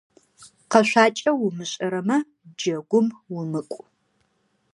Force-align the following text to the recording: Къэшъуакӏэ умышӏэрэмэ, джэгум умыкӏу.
Къэшъуакӏэ 0.71 1.31
умышӏэрэмэ, 1.45 2.17
джэгум 2.57 3.07
умыкӏу. 3.35 3.83